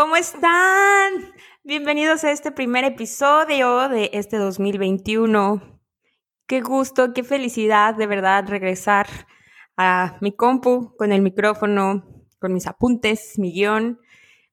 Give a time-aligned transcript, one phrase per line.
[0.00, 1.34] ¿Cómo están?
[1.64, 5.80] Bienvenidos a este primer episodio de este 2021.
[6.46, 9.08] Qué gusto, qué felicidad de verdad regresar
[9.76, 12.04] a mi compu con el micrófono,
[12.38, 13.98] con mis apuntes, mi guion,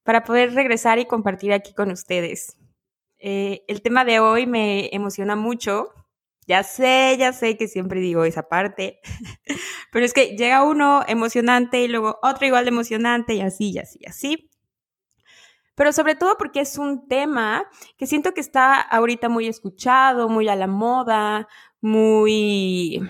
[0.01, 2.57] para poder regresar y compartir aquí con ustedes.
[3.19, 5.89] Eh, el tema de hoy me emociona mucho.
[6.47, 8.99] Ya sé, ya sé que siempre digo esa parte,
[9.91, 13.77] pero es que llega uno emocionante y luego otro igual de emocionante y así, y
[13.77, 14.49] así, y así
[15.75, 17.65] pero sobre todo porque es un tema
[17.97, 21.47] que siento que está ahorita muy escuchado, muy a la moda,
[21.81, 23.01] muy,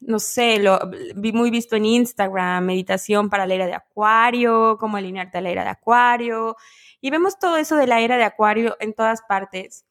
[0.00, 0.78] no sé, lo
[1.16, 5.50] vi muy visto en Instagram, meditación para la era de Acuario, cómo alinearte a la
[5.50, 6.56] era de Acuario,
[7.00, 9.84] y vemos todo eso de la era de Acuario en todas partes.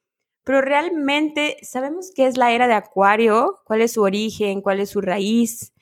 [0.44, 4.90] Pero realmente sabemos qué es la era de Acuario, cuál es su origen, cuál es
[4.90, 5.74] su raíz,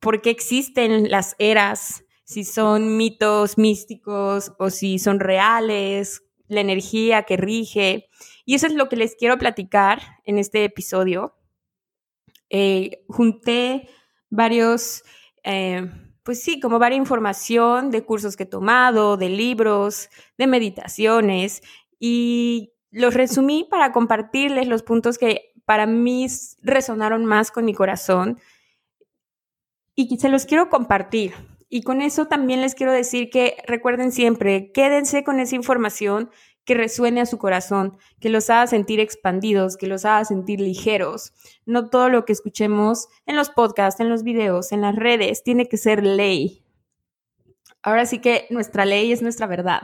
[0.00, 7.22] por qué existen las eras, si son mitos místicos o si son reales, la energía
[7.22, 8.08] que rige.
[8.44, 11.36] Y eso es lo que les quiero platicar en este episodio.
[12.50, 13.88] Eh, junté
[14.28, 15.04] varios,
[15.44, 15.88] eh,
[16.24, 21.62] pues sí, como varias información de cursos que he tomado, de libros, de meditaciones
[22.00, 26.26] y los resumí para compartirles los puntos que para mí
[26.60, 28.40] resonaron más con mi corazón
[29.94, 31.32] y se los quiero compartir
[31.68, 36.30] y con eso también les quiero decir que recuerden siempre, quédense con esa información
[36.64, 41.32] que resuene a su corazón, que los haga sentir expandidos, que los haga sentir ligeros.
[41.64, 45.68] No todo lo que escuchemos en los podcasts, en los videos, en las redes, tiene
[45.68, 46.64] que ser ley.
[47.82, 49.82] Ahora sí que nuestra ley es nuestra verdad.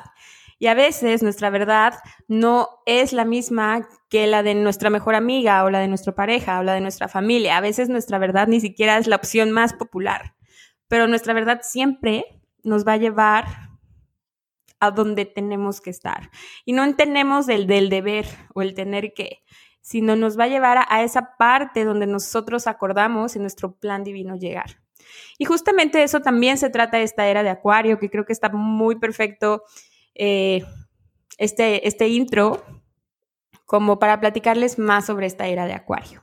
[0.58, 1.94] Y a veces nuestra verdad
[2.28, 6.60] no es la misma que la de nuestra mejor amiga o la de nuestra pareja
[6.60, 7.56] o la de nuestra familia.
[7.56, 10.34] A veces nuestra verdad ni siquiera es la opción más popular
[10.92, 12.26] pero nuestra verdad siempre
[12.64, 13.46] nos va a llevar
[14.78, 16.28] a donde tenemos que estar.
[16.66, 19.42] Y no entendemos el del deber o el tener que,
[19.80, 24.36] sino nos va a llevar a, esa parte donde nosotros acordamos en nuestro plan divino
[24.36, 24.82] llegar.
[25.38, 28.50] Y justamente eso también se trata de esta era de Acuario, que creo que está
[28.50, 29.62] muy perfecto
[30.14, 30.62] eh,
[31.38, 32.62] este, este intro
[33.64, 36.22] como para platicarles más sobre esta era de Acuario.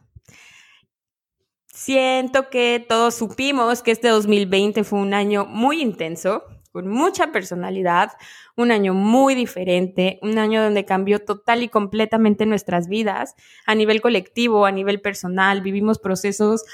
[1.79, 8.11] Siento que todos supimos que este 2020 fue un año muy intenso, con mucha personalidad,
[8.57, 13.33] un año muy diferente, un año donde cambió total y completamente nuestras vidas
[13.65, 16.65] a nivel colectivo, a nivel personal, vivimos procesos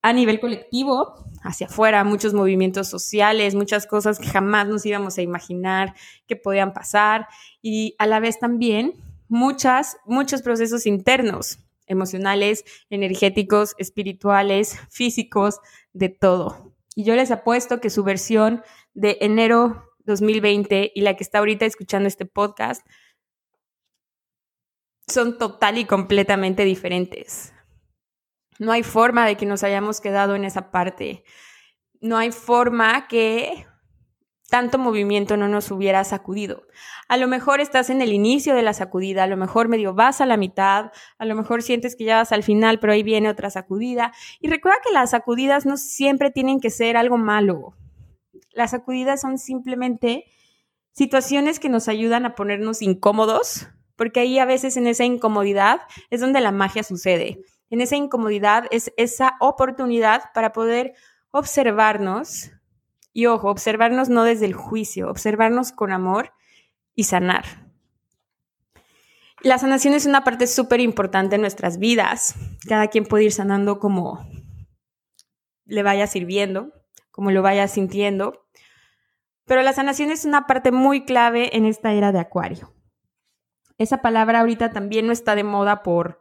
[0.00, 5.22] a nivel colectivo, hacia afuera, muchos movimientos sociales, muchas cosas que jamás nos íbamos a
[5.22, 5.94] imaginar
[6.26, 7.28] que podían pasar.
[7.60, 8.94] Y a la vez también
[9.28, 11.58] muchas, muchos procesos internos,
[11.90, 15.58] emocionales, energéticos, espirituales, físicos,
[15.92, 16.74] de todo.
[16.94, 18.62] Y yo les apuesto que su versión
[18.94, 22.86] de enero 2020 y la que está ahorita escuchando este podcast
[25.06, 27.52] son total y completamente diferentes.
[28.58, 31.24] No hay forma de que nos hayamos quedado en esa parte.
[32.00, 33.66] No hay forma que
[34.50, 36.66] tanto movimiento no nos hubiera sacudido.
[37.08, 40.20] A lo mejor estás en el inicio de la sacudida, a lo mejor medio vas
[40.20, 43.30] a la mitad, a lo mejor sientes que ya vas al final, pero ahí viene
[43.30, 44.12] otra sacudida.
[44.40, 47.74] Y recuerda que las sacudidas no siempre tienen que ser algo malo.
[48.52, 50.24] Las sacudidas son simplemente
[50.92, 56.20] situaciones que nos ayudan a ponernos incómodos, porque ahí a veces en esa incomodidad es
[56.20, 57.40] donde la magia sucede.
[57.70, 60.94] En esa incomodidad es esa oportunidad para poder
[61.30, 62.50] observarnos
[63.12, 66.32] y ojo, observarnos no desde el juicio, observarnos con amor
[66.94, 67.44] y sanar.
[69.42, 72.34] La sanación es una parte súper importante en nuestras vidas.
[72.68, 74.28] Cada quien puede ir sanando como
[75.64, 76.72] le vaya sirviendo,
[77.10, 78.46] como lo vaya sintiendo.
[79.46, 82.74] Pero la sanación es una parte muy clave en esta era de Acuario.
[83.78, 86.20] Esa palabra ahorita también no está de moda por,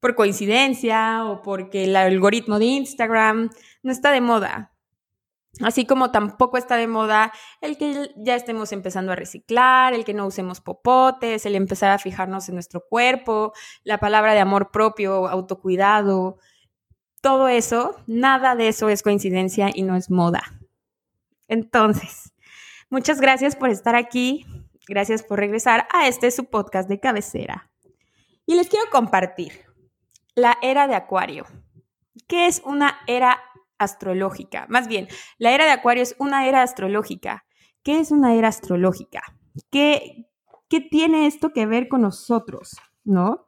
[0.00, 3.50] por coincidencia o porque el algoritmo de Instagram
[3.82, 4.72] no está de moda.
[5.62, 10.14] Así como tampoco está de moda el que ya estemos empezando a reciclar, el que
[10.14, 15.28] no usemos popotes, el empezar a fijarnos en nuestro cuerpo, la palabra de amor propio,
[15.28, 16.38] autocuidado,
[17.22, 20.42] todo eso, nada de eso es coincidencia y no es moda.
[21.48, 22.34] Entonces,
[22.88, 24.46] Muchas gracias por estar aquí,
[24.86, 27.68] gracias por regresar a este su podcast de cabecera.
[28.46, 29.64] Y les quiero compartir
[30.36, 31.46] la era de Acuario.
[32.28, 33.40] ¿Qué es una era
[33.78, 34.66] astrológica?
[34.68, 35.08] Más bien,
[35.38, 37.44] la era de Acuario es una era astrológica.
[37.82, 39.22] ¿Qué es una era astrológica?
[39.70, 40.28] ¿Qué,
[40.68, 42.76] qué tiene esto que ver con nosotros?
[43.04, 43.46] ¿No?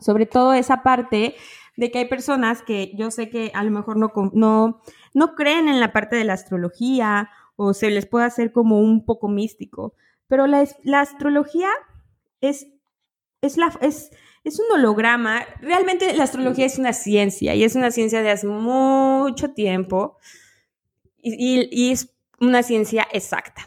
[0.00, 1.36] Sobre todo esa parte
[1.76, 4.80] de que hay personas que yo sé que a lo mejor no, no,
[5.14, 9.04] no creen en la parte de la astrología o se les puede hacer como un
[9.04, 9.94] poco místico,
[10.26, 11.68] pero la, la astrología
[12.40, 12.66] es,
[13.42, 14.10] es, la, es,
[14.44, 15.42] es un holograma.
[15.60, 20.18] Realmente la astrología es una ciencia y es una ciencia de hace mucho tiempo
[21.18, 23.62] y, es una ciencia exacta,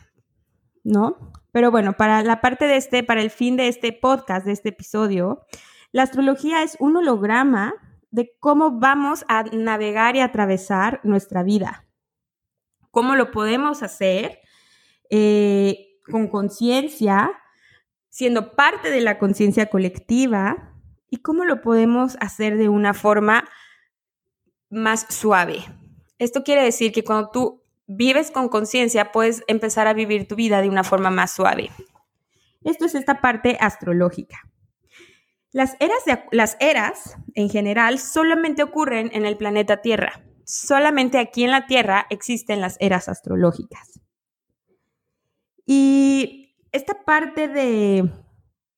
[0.83, 1.31] ¿no?
[1.51, 4.69] Pero bueno, para la parte de este, para el fin de este podcast, de este
[4.69, 5.45] episodio,
[5.93, 7.73] la astrología es un holograma
[8.11, 11.85] de cómo vamos a navegar y atravesar nuestra vida.
[12.91, 14.39] ¿Cómo lo podemos hacer
[15.09, 17.31] eh, con conciencia,
[18.15, 20.71] siendo parte de la conciencia colectiva?
[21.09, 23.43] ¿Y cómo lo podemos hacer de una forma
[24.69, 25.65] más suave?
[26.17, 30.61] Esto quiere decir que cuando tú vives con conciencia, puedes empezar a vivir tu vida
[30.61, 31.71] de una forma más suave.
[32.63, 34.49] Esto es esta parte astrológica.
[35.51, 35.99] Las eras,
[36.31, 40.23] las eras, en general, solamente ocurren en el planeta Tierra.
[40.45, 43.99] Solamente aquí en la Tierra existen las eras astrológicas.
[45.65, 46.44] Y
[46.75, 48.09] esta parte de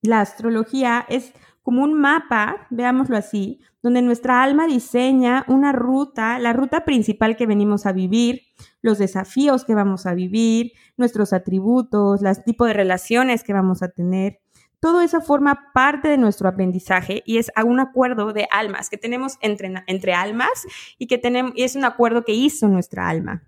[0.01, 1.33] la astrología es
[1.63, 7.45] como un mapa, veámoslo así, donde nuestra alma diseña una ruta, la ruta principal que
[7.45, 8.43] venimos a vivir,
[8.81, 13.89] los desafíos que vamos a vivir, nuestros atributos, los tipos de relaciones que vamos a
[13.89, 14.39] tener.
[14.79, 19.37] Todo eso forma parte de nuestro aprendizaje y es un acuerdo de almas que tenemos
[19.41, 20.67] entre, entre almas
[20.97, 23.43] y que tenemos, y es un acuerdo que hizo nuestra alma.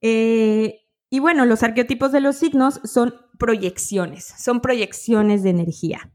[0.00, 6.12] Eh, y bueno, los arqueotipos de los signos son proyecciones, son proyecciones de energía.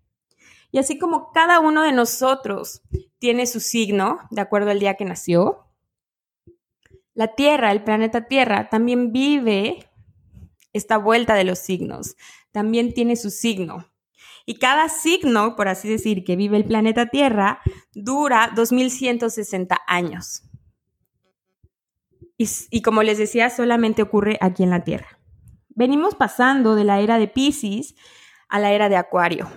[0.71, 2.81] Y así como cada uno de nosotros
[3.19, 5.67] tiene su signo de acuerdo al día que nació,
[7.13, 9.87] la Tierra, el planeta Tierra, también vive
[10.73, 12.15] esta vuelta de los signos
[12.53, 13.89] también tiene su signo.
[14.45, 17.59] Y cada signo, por así decir, que vive el planeta Tierra,
[17.93, 20.43] dura 2160 años.
[22.37, 25.19] Y, como les decía, solamente ocurre aquí en la Tierra.
[25.69, 27.95] Venimos pasando de la era de Pisces
[28.49, 29.49] a la era de Acuario.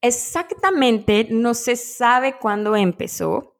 [0.00, 3.56] Exactamente no se sabe cuándo empezó,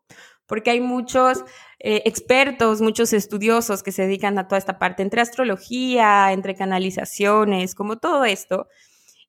[0.46, 1.44] porque hay muchos
[1.80, 7.74] eh, expertos, muchos estudiosos que se dedican a toda esta parte, entre astrología, entre canalizaciones,
[7.74, 8.66] como todo esto.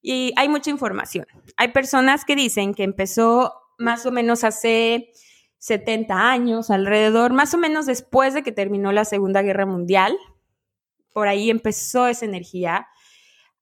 [0.02, 1.28] Y hay mucha información.
[1.58, 5.12] Hay personas que dicen que empezó más o menos hace
[5.60, 10.18] 70 años, alrededor, más o menos después de que terminó la Segunda Guerra Mundial.
[11.14, 12.88] Por ahí empezó esa energía.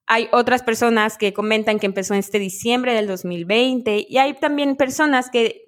[0.06, 4.76] Hay otras personas que comentan que empezó en este diciembre del 2020 y hay también
[4.76, 5.66] personas que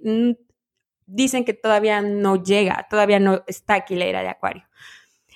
[1.04, 4.64] dicen que todavía no llega, todavía no está aquí la era de Acuario.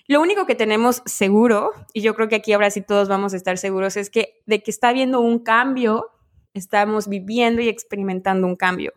[0.06, 3.36] Lo único que tenemos seguro, y yo creo que aquí ahora sí todos vamos a
[3.36, 6.10] estar seguros, es que de que está habiendo un cambio,
[6.52, 8.92] estamos viviendo y experimentando un cambio.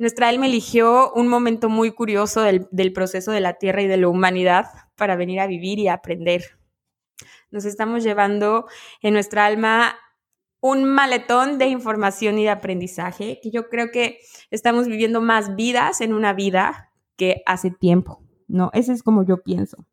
[0.00, 3.98] Nuestra alma eligió un momento muy curioso del, del proceso de la Tierra y de
[3.98, 4.64] la humanidad
[4.96, 6.58] para venir a vivir y a aprender.
[7.50, 8.66] Nos estamos llevando
[9.02, 9.94] en nuestra alma
[10.60, 14.20] un maletón de información y de aprendizaje, que yo creo que
[14.50, 18.70] estamos viviendo más vidas en una vida que hace tiempo, ¿no?
[18.72, 19.84] Ese es como yo pienso.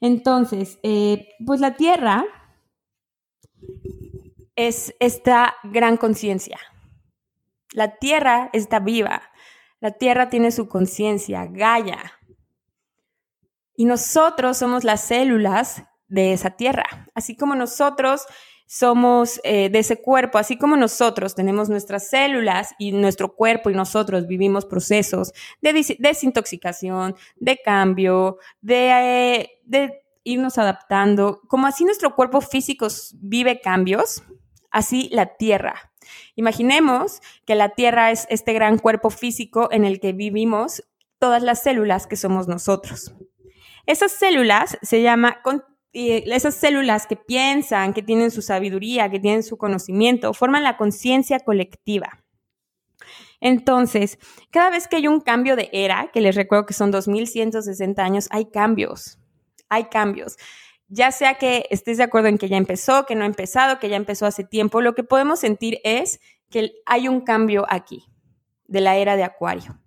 [0.00, 2.24] Entonces, eh, pues la Tierra
[4.56, 6.58] es esta gran conciencia.
[7.72, 9.22] La Tierra está viva.
[9.80, 12.12] La Tierra tiene su conciencia, Gaia.
[13.74, 17.08] Y nosotros somos las células de esa Tierra.
[17.14, 18.26] Así como nosotros
[18.66, 23.74] somos eh, de ese cuerpo, así como nosotros tenemos nuestras células y nuestro cuerpo y
[23.74, 32.40] nosotros vivimos procesos de desintoxicación, de cambio, de, de irnos adaptando, como así nuestro cuerpo
[32.40, 32.86] físico
[33.16, 34.22] vive cambios,
[34.70, 35.91] así la Tierra.
[36.34, 40.84] Imaginemos que la Tierra es este gran cuerpo físico en el que vivimos
[41.18, 43.14] todas las células que somos nosotros.
[43.86, 45.42] Esas células se llama
[45.92, 51.40] esas células que piensan, que tienen su sabiduría, que tienen su conocimiento, forman la conciencia
[51.40, 52.22] colectiva.
[53.40, 54.18] Entonces,
[54.50, 58.28] cada vez que hay un cambio de era, que les recuerdo que son 2160 años,
[58.30, 59.18] hay cambios,
[59.68, 60.36] hay cambios.
[60.94, 63.88] Ya sea que estés de acuerdo en que ya empezó, que no ha empezado, que
[63.88, 66.20] ya empezó hace tiempo, lo que podemos sentir es
[66.50, 68.04] que hay un cambio aquí,
[68.66, 69.80] de la era de Acuario.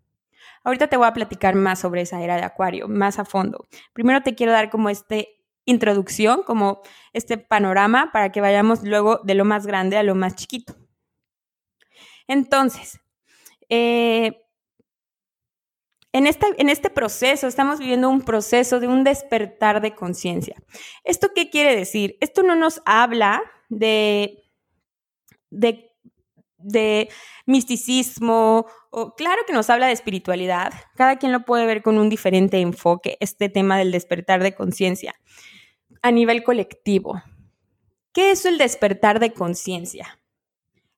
[0.64, 3.68] Ahorita te voy a platicar más sobre esa era de Acuario, más a fondo.
[3.94, 6.82] Primero te quiero dar como este introducción, como
[7.14, 10.76] este panorama para que vayamos luego de lo más grande a lo más chiquito.
[12.26, 13.00] Entonces,
[13.70, 14.45] eh,
[16.18, 20.56] en, este proceso, estamos viviendo un proceso de un despertar de conciencia.
[21.04, 22.18] ¿Esto qué quiere decir?
[22.22, 24.46] Esto no nos habla de,
[25.50, 25.92] de,
[26.58, 27.10] de
[27.46, 30.74] misticismo, o, claro que nos habla de espiritualidad.
[30.96, 35.16] Cada quien lo puede ver con un diferente enfoque, este tema del despertar de conciencia
[36.02, 37.22] a nivel colectivo.
[38.14, 40.22] ¿Qué es el despertar de conciencia?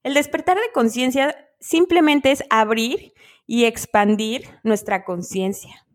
[0.03, 3.13] El despertar de conciencia simplemente es abrir
[3.45, 5.85] y expandir nuestra conciencia.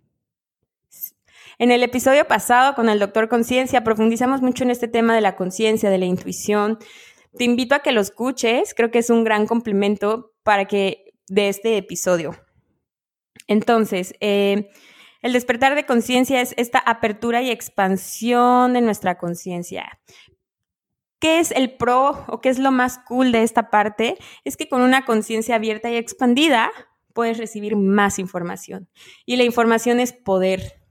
[1.58, 5.36] En el episodio pasado con el doctor Conciencia profundizamos mucho en este tema de la
[5.36, 6.78] conciencia, de la intuición.
[7.36, 11.48] Te invito a que lo escuches, creo que es un gran complemento para que de
[11.48, 12.34] este episodio.
[13.46, 14.70] Entonces, eh,
[15.20, 20.00] el despertar de conciencia es esta apertura y expansión de nuestra conciencia.
[21.22, 24.18] ¿Qué es el pro o qué es lo más cool de esta parte?
[24.42, 26.72] Es que con una conciencia abierta y expandida
[27.12, 28.88] puedes recibir más información.
[29.24, 30.82] Y la información es poder.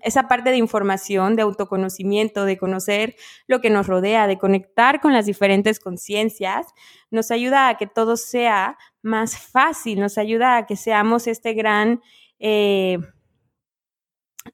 [0.00, 3.16] Esa parte de información, de autoconocimiento, de conocer
[3.48, 6.68] lo que nos rodea, de conectar con las diferentes conciencias,
[7.10, 12.00] nos ayuda a que todo sea más fácil, nos ayuda a que seamos este gran,
[12.38, 12.98] eh,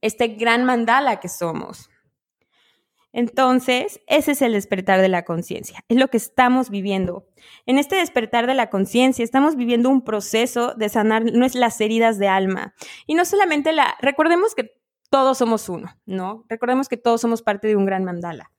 [0.00, 1.90] este gran mandala que somos.
[3.12, 7.26] Entonces, ese es el despertar de la conciencia, es lo que estamos viviendo.
[7.66, 12.28] En este despertar de la conciencia estamos viviendo un proceso de sanar las heridas de
[12.28, 12.74] alma.
[13.06, 14.72] Y no solamente la, recordemos que
[15.10, 16.44] todos somos uno, ¿no?
[16.48, 18.52] Recordemos que todos somos parte de un gran mandala.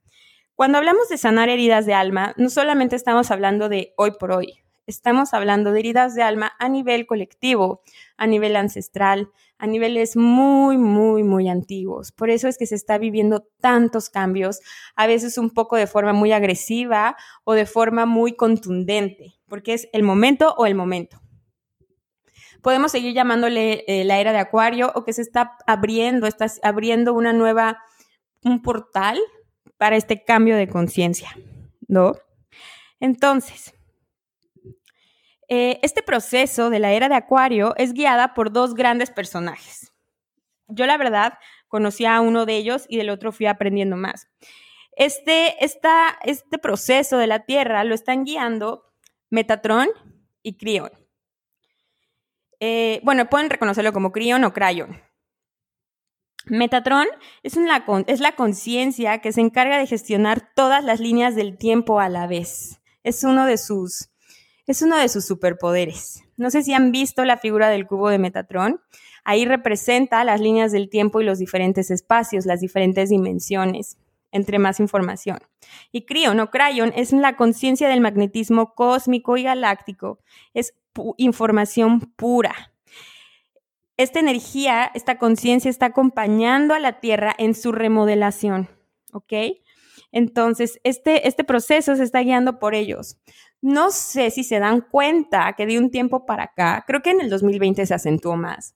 [0.54, 4.62] Cuando hablamos de sanar heridas de alma, no solamente estamos hablando de hoy por hoy,
[4.86, 7.82] estamos hablando de heridas de alma a nivel colectivo,
[8.18, 9.30] a nivel ancestral,
[9.62, 12.10] a niveles muy, muy, muy antiguos.
[12.10, 14.58] Por eso es que se está viviendo tantos cambios,
[14.96, 19.88] a veces un poco de forma muy agresiva o de forma muy contundente, porque es
[19.92, 21.20] el momento o el momento.
[22.60, 27.14] Podemos seguir llamándole eh, la era de Acuario o que se está abriendo, está abriendo
[27.14, 27.84] una nueva,
[28.42, 29.16] un portal
[29.78, 31.36] para este cambio de conciencia,
[31.86, 32.14] ¿no?
[32.98, 33.74] Entonces,
[35.54, 39.92] eh, este proceso de la era de Acuario es guiada por dos grandes personajes.
[40.66, 41.34] Yo la verdad
[41.68, 44.28] conocí a uno de ellos y del otro fui aprendiendo más.
[44.96, 48.94] Este, este proceso de la Tierra lo están guiando
[49.28, 49.90] Metatron
[50.42, 50.90] y Crion.
[52.58, 55.02] Eh, bueno, pueden reconocerlo como Crion o Crayon.
[56.46, 57.08] Metatron
[57.42, 57.58] es,
[58.06, 62.26] es la conciencia que se encarga de gestionar todas las líneas del tiempo a la
[62.26, 62.80] vez.
[63.02, 64.11] Es uno de sus
[64.66, 66.22] es uno de sus superpoderes.
[66.36, 68.80] No sé si han visto la figura del cubo de Metatron.
[69.24, 73.98] Ahí representa las líneas del tiempo y los diferentes espacios, las diferentes dimensiones,
[74.30, 75.38] entre más información.
[75.90, 80.18] Y Crion o Crayon es la conciencia del magnetismo cósmico y galáctico.
[80.54, 80.74] Es
[81.16, 82.72] información pura.
[83.96, 88.68] Esta energía, esta conciencia está acompañando a la Tierra en su remodelación.
[89.12, 89.32] ¿Ok?
[90.12, 93.18] Entonces, este, este proceso se está guiando por ellos.
[93.62, 97.20] No sé si se dan cuenta que de un tiempo para acá, creo que en
[97.20, 98.74] el 2020 se acentuó más.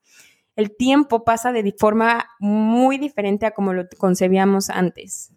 [0.54, 5.32] El tiempo pasa de forma muy diferente a como lo concebíamos antes.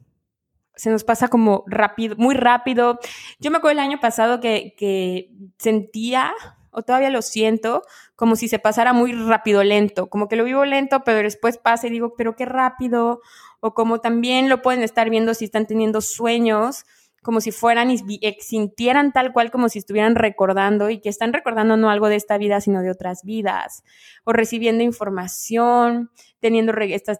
[0.76, 3.00] Se nos pasa como rápido, muy rápido.
[3.40, 6.32] Yo me acuerdo el año pasado que, que sentía,
[6.72, 7.82] o todavía lo siento,
[8.16, 10.10] como si se pasara muy rápido, lento.
[10.10, 13.20] Como que lo vivo lento, pero después pasa y digo, pero qué rápido
[13.60, 16.86] o como también lo pueden estar viendo si están teniendo sueños,
[17.22, 17.98] como si fueran y
[18.40, 22.38] sintieran tal cual como si estuvieran recordando y que están recordando no algo de esta
[22.38, 23.84] vida, sino de otras vidas,
[24.24, 26.74] o recibiendo información, teniendo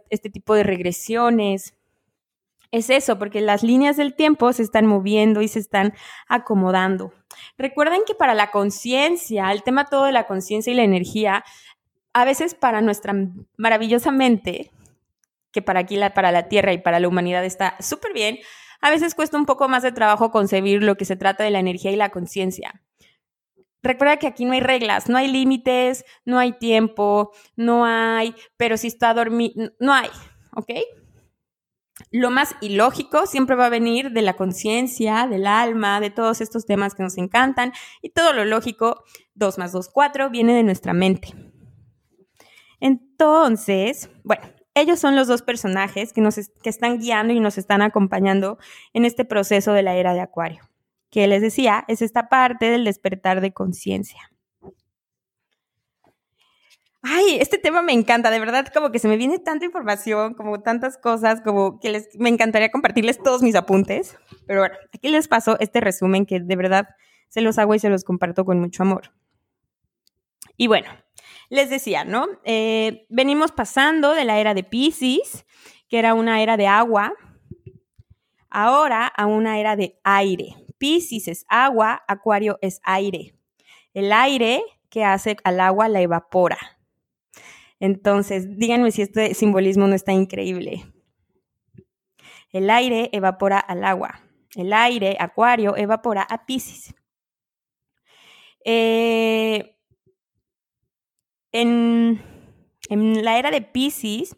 [0.10, 1.76] este tipo de regresiones.
[2.72, 5.94] Es eso, porque las líneas del tiempo se están moviendo y se están
[6.28, 7.12] acomodando.
[7.58, 11.44] Recuerden que para la conciencia, el tema todo de la conciencia y la energía,
[12.14, 13.14] a veces para nuestra
[13.58, 14.72] maravillosa mente,
[15.52, 18.38] que para aquí, para la Tierra y para la humanidad está súper bien,
[18.82, 21.60] a veces cuesta un poco más de trabajo concebir lo que se trata de la
[21.60, 22.82] energía y la conciencia.
[23.82, 28.76] Recuerda que aquí no hay reglas, no hay límites, no hay tiempo, no hay, pero
[28.76, 30.10] si está dormido, no hay,
[30.54, 30.72] ¿ok?
[32.12, 36.66] Lo más ilógico siempre va a venir de la conciencia, del alma, de todos estos
[36.66, 37.72] temas que nos encantan
[38.02, 39.04] y todo lo lógico,
[39.36, 41.34] 2 más 2, 4, viene de nuestra mente.
[42.80, 47.82] Entonces, bueno, ellos son los dos personajes que nos que están guiando y nos están
[47.82, 48.58] acompañando
[48.94, 50.62] en este proceso de la era de Acuario,
[51.10, 54.32] que les decía, es esta parte del despertar de conciencia.
[57.02, 60.62] Ay, este tema me encanta, de verdad, como que se me viene tanta información, como
[60.62, 64.18] tantas cosas, como que les, me encantaría compartirles todos mis apuntes.
[64.46, 66.90] Pero bueno, aquí les paso este resumen que de verdad
[67.30, 69.14] se los hago y se los comparto con mucho amor.
[70.58, 70.90] Y bueno,
[71.50, 72.28] les decía, ¿no?
[72.44, 75.46] Eh, venimos pasando de la era de Pisces,
[75.88, 77.14] que era una era de agua,
[78.50, 80.56] ahora a una era de aire.
[80.78, 83.36] Pisces es agua, Acuario es aire.
[83.94, 86.58] El aire que hace al agua la evapora.
[87.80, 90.86] Entonces, díganme si este simbolismo no está increíble.
[92.52, 94.22] El aire evapora al agua.
[94.56, 96.94] El aire, acuario, evapora a Pisces.
[98.66, 99.79] Eh,
[101.52, 102.22] en,
[102.90, 104.36] la era de Pisces,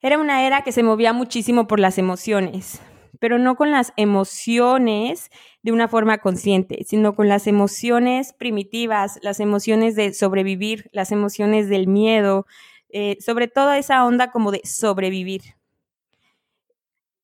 [0.00, 2.80] era una era que se movía muchísimo por las emociones,
[3.18, 5.30] pero no con las emociones
[5.62, 11.68] de una forma consciente, sino con las emociones primitivas, las emociones de sobrevivir, las emociones
[11.68, 12.46] del miedo,
[12.90, 15.57] eh, sobre todo esa onda como de sobrevivir.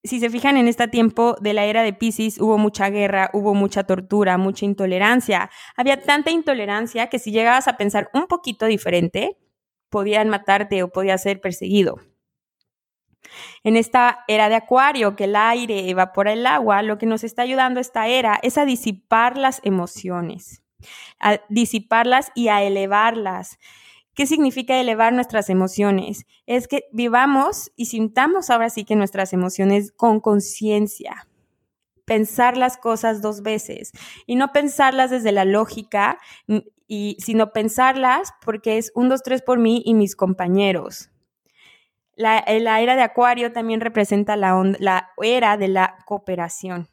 [0.06, 3.54] Si se fijan en este tiempo de la era de Pisces, hubo mucha guerra, hubo
[3.54, 5.50] mucha tortura, mucha intolerancia.
[5.76, 9.38] Había tanta intolerancia que si llegabas a pensar un poquito diferente,
[9.88, 12.00] podían matarte o podías ser perseguido.
[13.62, 17.40] En esta era de acuario, que el aire evapora el agua, lo que nos está
[17.40, 20.62] ayudando esta era es a disipar las emociones,
[21.18, 23.58] a disiparlas y a elevarlas.
[24.14, 26.26] ¿Qué significa elevar nuestras emociones?
[26.47, 31.26] Es que vivamos y sintamos ahora sí que nuestras emociones con conciencia.
[32.04, 33.92] Pensar las cosas dos veces
[34.26, 36.18] y no pensarlas desde la lógica,
[36.87, 41.11] y, sino pensarlas porque es un, dos, tres por mí y mis compañeros.
[42.14, 46.88] La, era de Acuario también representa la, la era de la cooperación.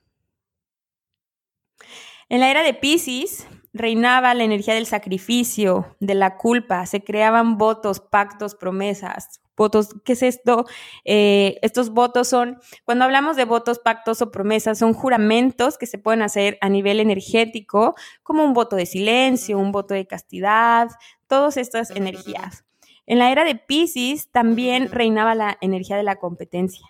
[2.30, 7.58] En la era de Pisces reinaba la energía del sacrificio, de la culpa, se creaban
[7.58, 9.42] votos, pactos, promesas.
[9.56, 10.66] Votos, ¿qué es esto?
[11.06, 16.00] Eh, estos votos son, cuando hablamos de votos, pactos o promesas, son juramentos que se
[16.00, 20.90] pueden hacer a nivel energético, como un voto de silencio, un voto de castidad,
[21.28, 22.66] todas estas energías.
[23.06, 26.88] En la era de Pisces también reinaba la energía de la competencia.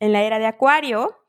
[0.00, 1.21] En la era de Acuario,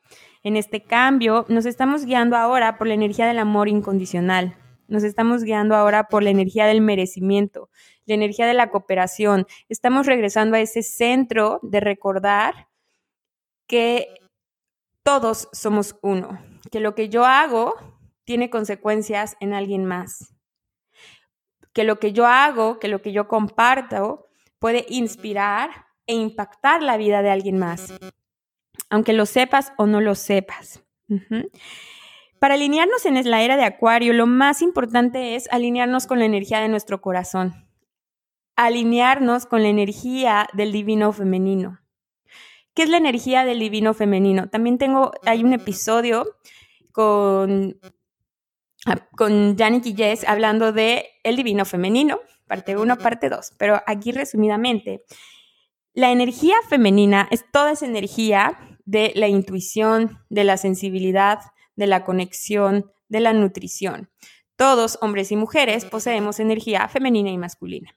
[0.43, 4.57] en este cambio, nos estamos guiando ahora por la energía del amor incondicional.
[4.87, 7.69] Nos estamos guiando ahora por la energía del merecimiento,
[8.05, 9.47] la energía de la cooperación.
[9.69, 12.67] Estamos regresando a ese centro de recordar
[13.67, 14.07] que
[15.03, 16.39] todos somos uno,
[16.71, 17.75] que lo que yo hago
[18.25, 20.33] tiene consecuencias en alguien más
[21.73, 24.27] que lo que yo hago, que lo que yo comparto
[24.59, 27.93] puede inspirar e impactar la vida de alguien más,
[28.93, 30.83] aunque lo sepas o no lo sepas.
[32.39, 36.59] Para alinearnos en la era de Acuario, lo más importante es alinearnos con la energía
[36.59, 37.67] de nuestro corazón,
[38.55, 41.79] alinearnos con la energía del divino femenino.
[42.73, 44.49] ¿Qué es la energía del divino femenino?
[44.49, 46.37] También tengo, hay un episodio
[46.91, 47.79] con
[48.85, 53.53] Ah, con Yannick y Jess hablando de el divino femenino, parte 1, parte 2.
[53.57, 55.05] Pero aquí resumidamente,
[55.93, 61.39] la energía femenina es toda esa energía de la intuición, de la sensibilidad,
[61.75, 64.09] de la conexión, de la nutrición.
[64.55, 67.95] Todos, hombres y mujeres, poseemos energía femenina y masculina.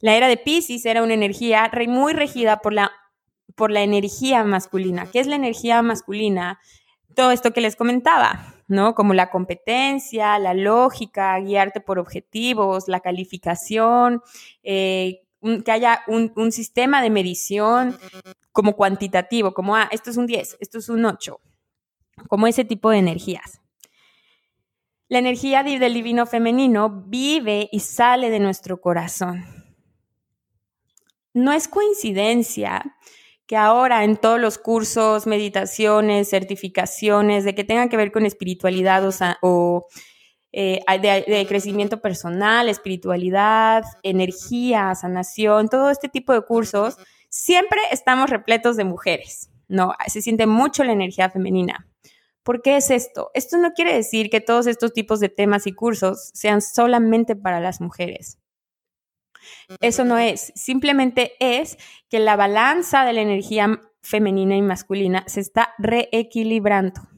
[0.00, 2.92] La era de Pisces era una energía muy regida por la,
[3.54, 5.10] por la energía masculina.
[5.10, 6.58] ¿Qué es la energía masculina?
[7.14, 8.94] Todo esto que les comentaba, ¿no?
[8.94, 14.22] Como la competencia, la lógica, guiarte por objetivos, la calificación,
[14.62, 15.23] eh,
[15.64, 17.98] que haya un, sistema de medición
[18.52, 21.40] como cuantitativo, como, ah, esto es un 10, esto es un 8,
[22.28, 23.60] como ese tipo de energías.
[25.08, 29.44] La energía del divino femenino vive y sale de nuestro corazón.
[31.34, 32.96] No es coincidencia
[33.46, 39.04] que ahora en todos los cursos, meditaciones, certificaciones, de que tengan que ver con espiritualidad
[39.42, 39.86] o,
[40.56, 46.96] eh, de, crecimiento personal, espiritualidad, energía, sanación, todo este tipo de cursos,
[47.28, 49.94] siempre estamos repletos de mujeres, ¿no?
[50.06, 51.88] Se siente mucho la energía femenina.
[52.44, 53.32] ¿Por qué es esto?
[53.34, 57.58] Esto no quiere decir que todos estos tipos de temas y cursos sean solamente para
[57.58, 58.38] las mujeres.
[59.80, 65.40] Eso no es, simplemente es que la balanza de la energía femenina y masculina se
[65.40, 67.13] está reequilibrando.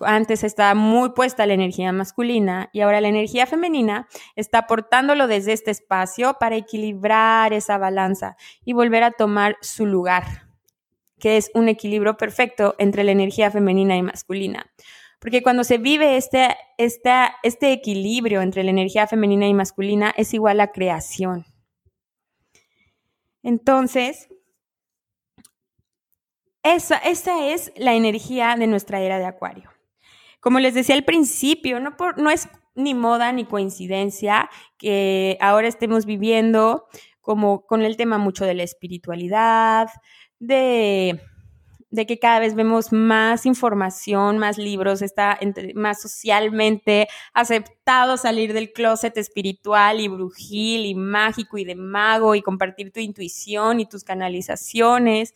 [0.00, 5.52] Antes estaba muy puesta la energía masculina y ahora la energía femenina está aportándolo desde
[5.52, 10.48] este espacio para equilibrar esa balanza y volver a tomar su lugar,
[11.18, 14.70] que es un equilibrio perfecto entre la energía femenina y masculina.
[15.20, 17.10] Porque cuando se vive este, este,
[17.42, 21.44] este equilibrio entre la energía femenina y masculina es igual a creación.
[23.42, 24.28] Entonces,
[26.62, 29.70] esa, esa es la energía de nuestra era de Acuario.
[30.40, 34.48] Como les decía al principio, no, no es ni moda ni coincidencia
[34.78, 36.86] que ahora estemos viviendo
[37.20, 39.88] como con el tema mucho de la espiritualidad,
[40.38, 41.20] de
[41.90, 45.38] de que cada vez vemos más información, más libros, está
[45.74, 52.42] más socialmente aceptado salir del closet espiritual y brujil y mágico y de mago y
[52.42, 55.34] compartir tu intuición y tus canalizaciones.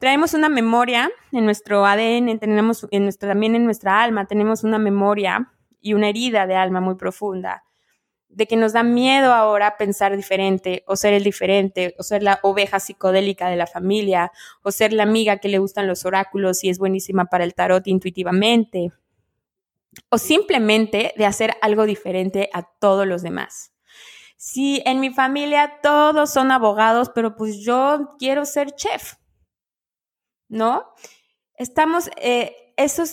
[0.00, 4.78] Traemos una memoria en nuestro ADN, tenemos en nuestro, también en nuestra alma, tenemos una
[4.78, 7.64] memoria y una herida de alma muy profunda
[8.30, 12.38] de que nos da miedo ahora pensar diferente o ser el diferente o ser la
[12.42, 14.32] oveja psicodélica de la familia
[14.62, 17.86] o ser la amiga que le gustan los oráculos y es buenísima para el tarot
[17.86, 18.92] intuitivamente
[20.08, 23.72] o simplemente de hacer algo diferente a todos los demás.
[24.38, 29.16] Si en mi familia todos son abogados, pero pues yo quiero ser chef,
[30.50, 30.84] ¿no?
[31.54, 32.54] Estamos, eh,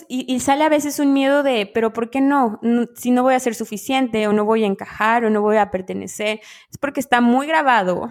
[0.08, 2.60] y, sale a veces un miedo de, pero ¿por qué no?
[2.96, 5.70] Si no voy a ser suficiente o no voy a encajar o no voy a
[5.70, 8.10] pertenecer, es porque está muy grabado,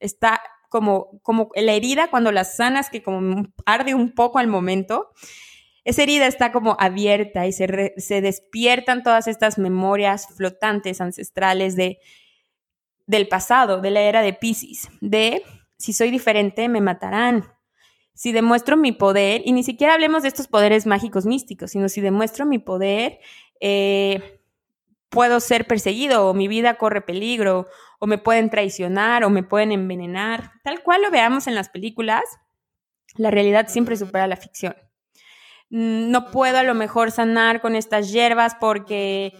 [0.00, 5.10] está como, como la herida cuando la sanas, que como arde un poco al momento,
[5.84, 12.00] esa herida está como abierta y se, se despiertan todas estas memorias flotantes ancestrales de,
[13.06, 15.42] del pasado, de la era de Pisces, de
[15.78, 17.44] si soy diferente me matarán,
[18.14, 22.00] si demuestro mi poder, y ni siquiera hablemos de estos poderes mágicos místicos, sino si
[22.00, 23.18] demuestro mi poder,
[23.60, 24.40] eh,
[25.10, 27.66] puedo ser perseguido o mi vida corre peligro
[27.98, 30.52] o me pueden traicionar o me pueden envenenar.
[30.62, 32.22] Tal cual lo veamos en las películas,
[33.16, 34.74] la realidad siempre supera la ficción.
[35.70, 39.32] Mm, no puedo a lo mejor sanar con estas hierbas porque,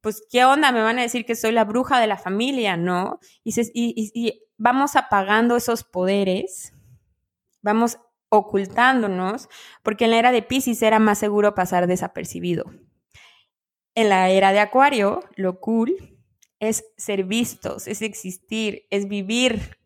[0.00, 0.72] pues, ¿qué onda?
[0.72, 3.20] Me van a decir que soy la bruja de la familia, ¿no?
[3.44, 6.72] Y, y, y vamos apagando esos poderes,
[7.62, 7.98] vamos
[8.30, 9.48] ocultándonos,
[9.82, 12.64] porque en la era de Pisces era más seguro pasar desapercibido.
[13.94, 16.18] En la era de Acuario, lo cool
[16.60, 19.78] es ser vistos, es existir, es vivir.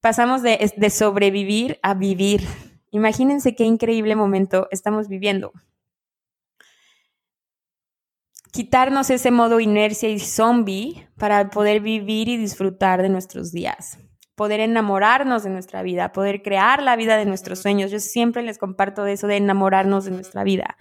[0.00, 2.42] Pasamos de, de sobrevivir a vivir.
[2.90, 5.52] Imagínense qué increíble momento estamos viviendo.
[8.52, 13.98] Quitarnos ese modo inercia y zombie para poder vivir y disfrutar de nuestros días
[14.34, 17.90] poder enamorarnos de nuestra vida, poder crear la vida de nuestros sueños.
[17.90, 20.76] Yo siempre les comparto eso de enamorarnos de nuestra vida.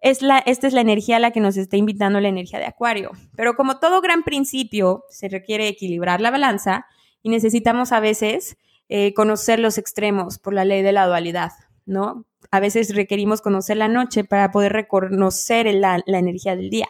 [0.00, 2.66] Es la, esta es la energía a la que nos está invitando la energía de
[2.66, 3.12] Acuario.
[3.36, 6.86] Pero como todo gran principio, se requiere equilibrar la balanza
[7.22, 8.56] y necesitamos a veces
[8.88, 11.52] eh, conocer los extremos por la ley de la dualidad,
[11.86, 12.26] ¿no?
[12.50, 16.88] A veces requerimos conocer la noche para poder reconocer la, la energía del día.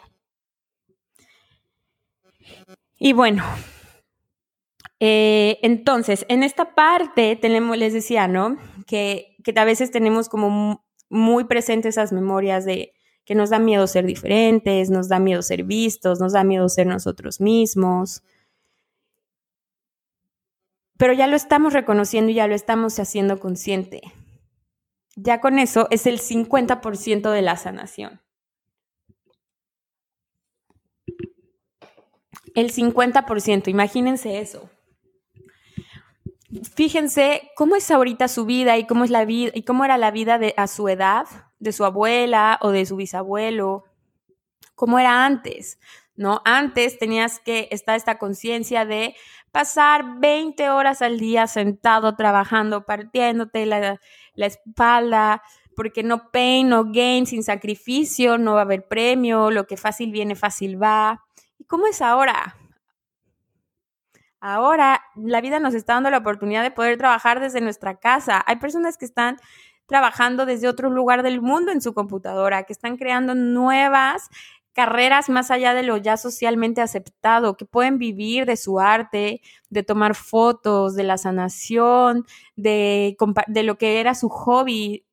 [2.97, 3.43] Y bueno,
[5.07, 8.57] eh, entonces, en esta parte tenemos, les decía, ¿no?
[8.87, 13.85] Que, que a veces tenemos como muy presentes esas memorias de que nos da miedo
[13.85, 18.23] ser diferentes, nos da miedo ser vistos, nos da miedo ser nosotros mismos.
[20.97, 24.01] Pero ya lo estamos reconociendo y ya lo estamos haciendo consciente.
[25.15, 28.21] Ya con eso es el 50% de la sanación.
[32.55, 34.71] El 50%, imagínense eso
[36.75, 40.11] fíjense cómo es ahorita su vida y cómo es la vida y cómo era la
[40.11, 41.25] vida de, a su edad,
[41.59, 43.85] de su abuela o de su bisabuelo,
[44.75, 45.79] cómo era antes,
[46.15, 46.41] ¿no?
[46.45, 49.15] Antes tenías que estar esta conciencia de
[49.51, 53.99] pasar 20 horas al día sentado trabajando, partiéndote la,
[54.35, 55.41] la espalda,
[55.75, 60.11] porque no pain, no gain, sin sacrificio, no va a haber premio, lo que fácil
[60.11, 61.23] viene, fácil va.
[61.57, 62.55] ¿Y cómo es ahora?
[64.39, 68.43] Ahora la vida nos está dando la oportunidad de poder trabajar desde nuestra casa.
[68.45, 69.37] Hay personas que están
[69.87, 74.29] trabajando desde otro lugar del mundo en su computadora, que están creando nuevas
[74.75, 79.83] carreras más allá de lo ya socialmente aceptado, que pueden vivir de su arte, de
[79.83, 82.25] tomar fotos, de la sanación,
[82.57, 83.15] de,
[83.47, 85.05] de lo que era su hobby.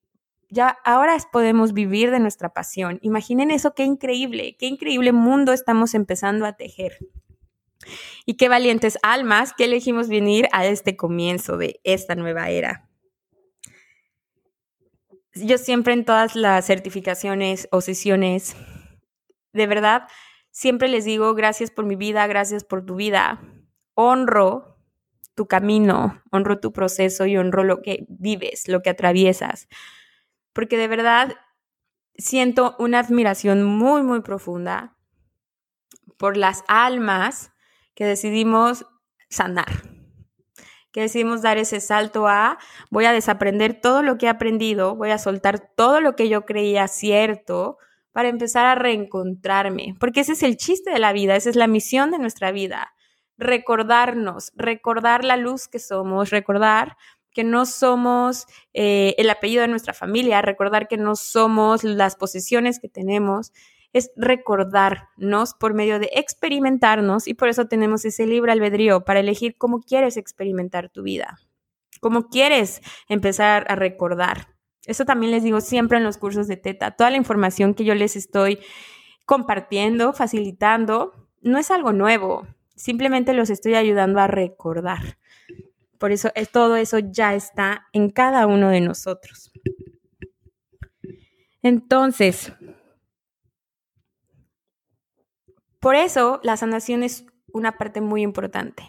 [0.48, 2.98] Ya ahora podemos vivir de nuestra pasión.
[3.02, 6.98] Imaginen eso, qué increíble, qué increíble mundo estamos empezando a tejer.
[8.26, 12.88] Y qué valientes almas que elegimos venir a este comienzo de esta nueva era.
[15.34, 18.54] Yo siempre en todas las certificaciones o sesiones,
[19.52, 20.08] de verdad,
[20.50, 23.40] siempre les digo gracias por mi vida, gracias por tu vida.
[23.94, 24.72] Honro
[25.34, 29.68] tu camino, honro tu proceso y honro lo que vives, lo que atraviesas.
[30.52, 31.34] Porque de verdad
[32.16, 34.96] siento una admiración muy, muy profunda
[36.18, 37.52] por las almas
[37.94, 38.86] que decidimos
[39.28, 39.82] sanar,
[40.92, 42.58] que decidimos dar ese salto a
[42.90, 46.44] voy a desaprender todo lo que he aprendido, voy a soltar todo lo que yo
[46.44, 47.78] creía cierto
[48.12, 51.66] para empezar a reencontrarme, porque ese es el chiste de la vida, esa es la
[51.66, 52.92] misión de nuestra vida,
[53.38, 56.96] recordarnos, recordar la luz que somos, recordar
[57.32, 62.78] que no somos eh, el apellido de nuestra familia, recordar que no somos las posesiones
[62.78, 63.52] que tenemos,
[63.92, 69.56] es recordarnos por medio de experimentarnos y por eso tenemos ese libre albedrío para elegir
[69.56, 71.38] cómo quieres experimentar tu vida,
[72.00, 74.48] cómo quieres empezar a recordar.
[74.86, 76.92] Eso también les digo siempre en los cursos de Teta.
[76.92, 78.58] Toda la información que yo les estoy
[79.26, 85.18] compartiendo, facilitando, no es algo nuevo, simplemente los estoy ayudando a recordar.
[85.98, 89.52] Por eso todo eso ya está en cada uno de nosotros.
[91.62, 92.52] Entonces,
[95.82, 98.84] por eso la sanación es una parte muy importante.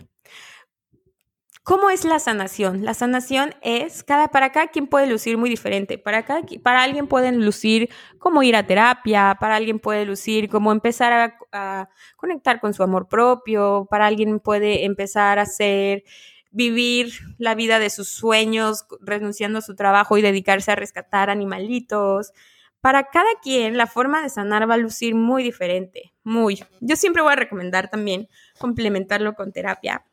[1.63, 2.85] ¿Cómo es la sanación?
[2.85, 5.97] La sanación es, cada, para cada quien puede lucir muy diferente.
[5.97, 6.23] Para,
[6.61, 11.37] para alguien pueden lucir como ir a terapia, para alguien puede lucir como empezar a,
[11.51, 16.03] a conectar con su amor propio, para alguien puede empezar a hacer
[16.51, 22.33] vivir la vida de sus sueños, renunciando a su trabajo y dedicarse a rescatar animalitos.
[22.83, 26.65] Para cada quien, la forma de sanar va a lucir muy diferente, muy.
[26.81, 28.27] Yo siempre voy a recomendar también
[28.59, 30.05] complementarlo con terapia,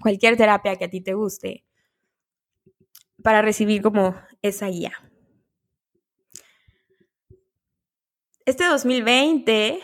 [0.00, 1.66] cualquier terapia que a ti te guste,
[3.22, 4.94] para recibir como esa guía.
[8.46, 9.80] Este 2020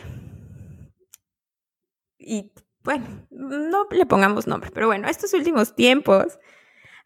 [2.17, 2.51] y
[2.83, 6.39] bueno, no le pongamos nombre, pero bueno, estos últimos tiempos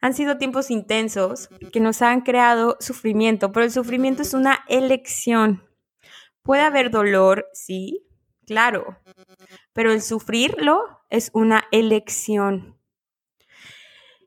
[0.01, 5.63] han sido tiempos intensos que nos han creado sufrimiento, pero el sufrimiento es una elección.
[6.43, 8.05] Puede haber dolor, sí,
[8.45, 8.97] claro,
[9.73, 12.77] pero el sufrirlo es una elección.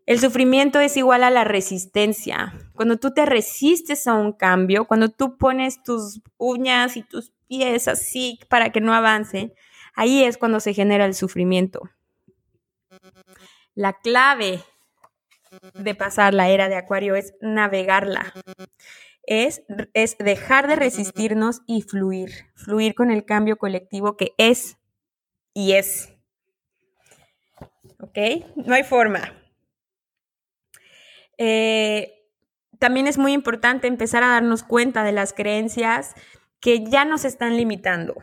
[0.04, 2.54] El sufrimiento es igual a la resistencia.
[2.74, 7.88] Cuando tú te resistes a un cambio, cuando tú pones tus uñas y tus pies
[7.88, 9.54] así para que no avance,
[9.94, 11.90] Ahí es cuando se genera el sufrimiento.
[13.74, 14.62] La clave
[15.74, 18.32] de pasar la era de Acuario es navegarla.
[19.24, 19.62] Es,
[19.94, 24.78] es, dejar de resistirnos y fluir, fluir con el cambio colectivo que es
[25.54, 26.12] y es.
[28.00, 28.18] ¿Ok?
[28.56, 29.32] No hay forma.
[31.38, 32.28] Eh,
[32.78, 36.14] también es muy importante empezar a darnos cuenta de las creencias
[36.60, 38.16] que ya nos están limitando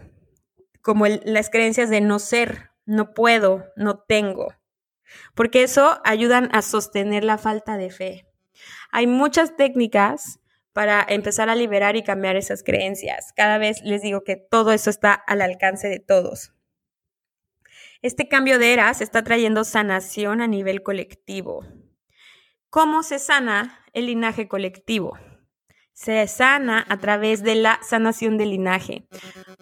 [0.81, 4.53] como las creencias de no ser, no puedo, no tengo,
[5.35, 8.25] porque eso ayudan a sostener la falta de fe.
[8.91, 10.39] Hay muchas técnicas
[10.73, 13.33] para empezar a liberar y cambiar esas creencias.
[13.35, 16.53] Cada vez les digo que todo eso está al alcance de todos.
[18.01, 21.65] Este cambio de eras está trayendo sanación a nivel colectivo.
[22.69, 25.17] ¿Cómo se sana el linaje colectivo?
[25.99, 29.03] Se sana a través de la sanación del linaje.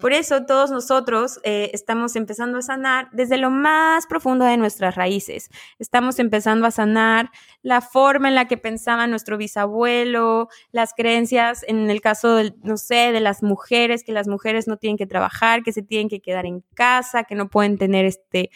[0.00, 4.94] Por eso todos nosotros eh, estamos empezando a sanar desde lo más profundo de nuestras
[4.94, 5.48] raíces.
[5.80, 11.90] Estamos empezando a sanar la forma en la que pensaba nuestro bisabuelo, las creencias, en
[11.90, 15.72] el caso, no sé, de las mujeres, que las mujeres no tienen que trabajar, que
[15.72, 18.50] se tienen que quedar en casa, que no pueden tener este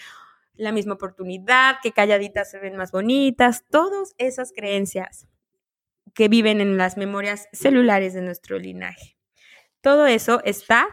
[0.55, 5.27] la misma oportunidad, que calladitas se ven más bonitas, todas esas creencias
[6.15, 9.17] que viven en las memorias celulares de nuestro linaje.
[9.81, 10.87] Todo eso está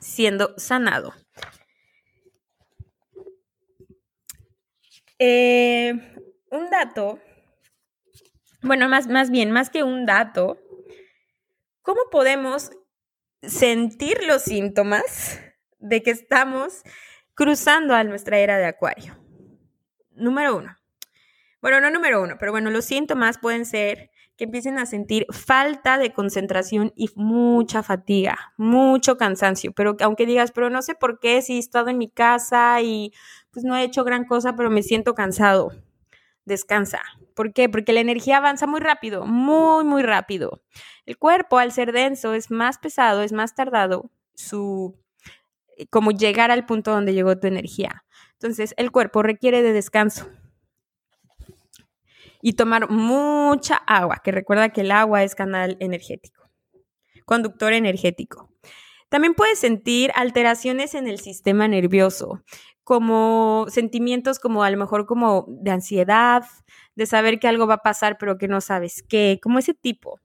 [0.00, 1.14] siendo sanado.
[5.18, 5.92] Eh,
[6.50, 7.20] un dato,
[8.60, 10.58] bueno, más, más bien, más que un dato,
[11.82, 12.72] ¿cómo podemos
[13.40, 15.40] sentir los síntomas
[15.78, 16.82] de que estamos
[17.34, 19.16] cruzando a nuestra era de acuario?
[20.10, 20.76] Número uno,
[21.62, 25.96] bueno, no número uno, pero bueno, los síntomas pueden ser que empiecen a sentir falta
[25.96, 31.40] de concentración y mucha fatiga, mucho cansancio, pero aunque digas, pero no sé por qué,
[31.40, 33.12] si he estado en mi casa y
[33.52, 35.70] pues no he hecho gran cosa, pero me siento cansado,
[36.44, 37.00] descansa.
[37.36, 37.68] ¿Por qué?
[37.68, 40.62] Porque la energía avanza muy rápido, muy, muy rápido.
[41.06, 44.98] El cuerpo, al ser denso, es más pesado, es más tardado su
[45.90, 48.04] como llegar al punto donde llegó tu energía.
[48.32, 50.28] Entonces, el cuerpo requiere de descanso
[52.42, 56.50] y tomar mucha agua, que recuerda que el agua es canal energético,
[57.24, 58.50] conductor energético.
[59.08, 62.42] También puedes sentir alteraciones en el sistema nervioso,
[62.84, 66.44] como sentimientos como a lo mejor como de ansiedad,
[66.96, 70.20] de saber que algo va a pasar pero que no sabes qué, como ese tipo.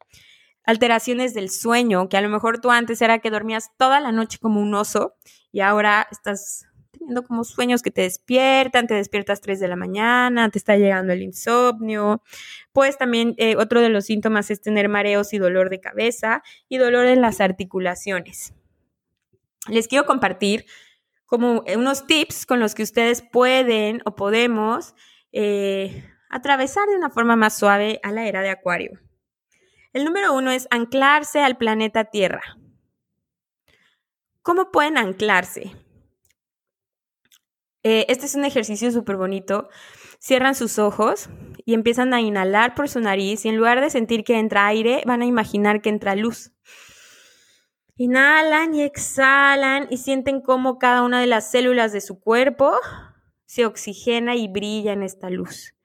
[0.64, 4.38] alteraciones del sueño, que a lo mejor tú antes era que dormías toda la noche
[4.42, 5.14] como un oso
[5.52, 10.50] y ahora estás teniendo como sueños que te despiertan, te despiertas 3 de la mañana,
[10.50, 12.22] te está llegando el insomnio.
[12.74, 16.78] Pues también eh, otro de los síntomas es tener mareos y dolor de cabeza y
[16.78, 18.54] dolor en las articulaciones.
[19.68, 20.66] Les quiero compartir
[21.26, 24.96] como unos tips con los que ustedes pueden o podemos
[25.32, 29.00] eh, atravesar de una forma más suave a la era de Acuario.
[29.94, 32.58] El número uno es anclarse al planeta Tierra.
[34.42, 35.76] ¿Cómo pueden anclarse?
[37.90, 39.70] Eh, este es un ejercicio súper bonito.
[40.20, 41.30] Cierran sus ojos
[41.64, 45.04] y empiezan a inhalar por su nariz y en lugar de sentir que entra aire,
[45.06, 46.52] van a imaginar que entra luz.
[47.96, 52.74] Inhalan y exhalan y sienten cómo cada una de las células de su cuerpo
[53.46, 55.77] se oxigena y brilla en esta luz.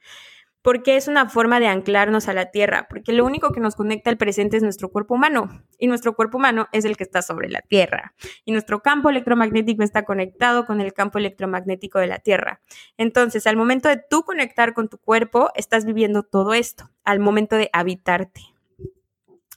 [0.62, 4.10] Porque es una forma de anclarnos a la Tierra, porque lo único que nos conecta
[4.10, 7.48] al presente es nuestro cuerpo humano, y nuestro cuerpo humano es el que está sobre
[7.48, 12.60] la Tierra, y nuestro campo electromagnético está conectado con el campo electromagnético de la Tierra.
[12.96, 17.56] Entonces, al momento de tú conectar con tu cuerpo, estás viviendo todo esto, al momento
[17.56, 18.40] de habitarte.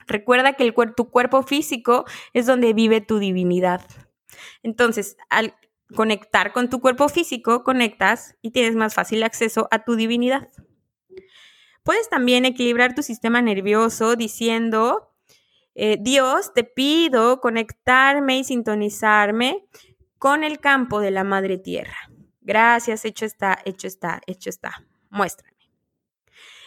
[0.07, 3.81] Recuerda que el tu cuerpo físico es donde vive tu divinidad.
[4.63, 5.55] Entonces, al
[5.95, 10.49] conectar con tu cuerpo físico, conectas y tienes más fácil acceso a tu divinidad.
[11.85, 15.13] Puedes también equilibrar tu sistema nervioso diciendo,
[15.75, 19.67] eh, Dios, te pido conectarme y sintonizarme
[20.17, 21.95] con el campo de la Madre Tierra.
[22.41, 24.83] Gracias, hecho está, hecho está, hecho está.
[25.11, 25.55] Muéstrame.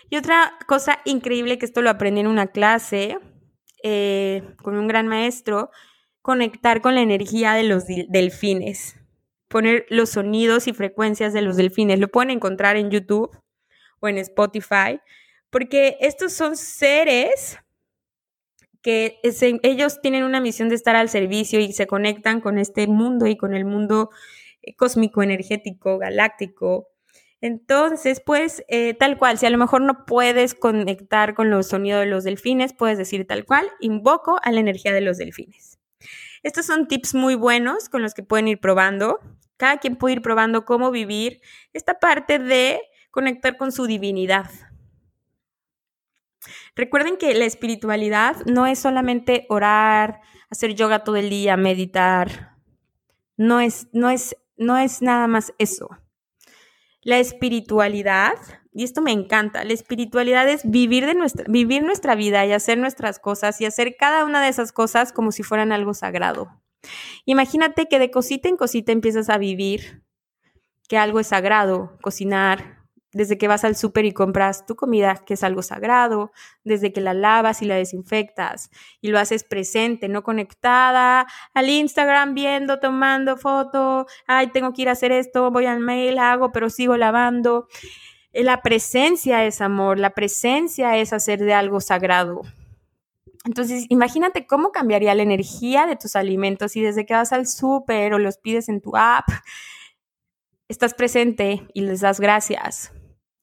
[0.08, 3.18] Y otra cosa increíble que esto lo aprendí en una clase
[3.82, 5.72] eh, con un gran maestro,
[6.22, 8.94] conectar con la energía de los delfines,
[9.48, 11.98] poner los sonidos y frecuencias de los delfines.
[11.98, 13.36] Lo pueden encontrar en YouTube
[14.00, 15.00] o en Spotify,
[15.50, 17.58] porque estos son seres
[18.82, 23.26] que ellos tienen una misión de estar al servicio y se conectan con este mundo
[23.26, 24.10] y con el mundo
[24.62, 26.88] eh, cósmico, energético, galáctico.
[27.40, 32.00] Entonces, pues, eh, tal cual, si a lo mejor no puedes conectar con los sonidos
[32.00, 35.78] de los delfines, puedes decir tal cual, invoco a la energía de los delfines.
[36.42, 39.20] Estos son tips muy buenos con los que pueden ir probando.
[39.56, 41.40] Cada quien puede ir probando cómo vivir
[41.72, 42.80] esta parte de
[43.18, 44.48] conectar con su divinidad.
[46.76, 52.54] Recuerden que la espiritualidad no es solamente orar, hacer yoga todo el día, meditar.
[53.36, 55.88] No es, no es, no es nada más eso.
[57.02, 58.34] La espiritualidad,
[58.72, 63.18] y esto me encanta, la espiritualidad es vivir, nuestra, vivir nuestra vida y hacer nuestras
[63.18, 66.62] cosas y hacer cada una de esas cosas como si fueran algo sagrado.
[67.24, 70.04] Imagínate que de cosita en cosita empiezas a vivir
[70.88, 72.77] que algo es sagrado, cocinar,
[73.12, 76.30] desde que vas al súper y compras tu comida, que es algo sagrado,
[76.64, 82.34] desde que la lavas y la desinfectas y lo haces presente, no conectada al Instagram
[82.34, 86.68] viendo, tomando foto, ay, tengo que ir a hacer esto, voy al mail, hago, pero
[86.70, 87.68] sigo lavando.
[88.32, 92.42] Eh, la presencia es amor, la presencia es hacer de algo sagrado.
[93.44, 98.12] Entonces, imagínate cómo cambiaría la energía de tus alimentos y desde que vas al súper
[98.12, 99.26] o los pides en tu app,
[100.68, 102.92] estás presente y les das gracias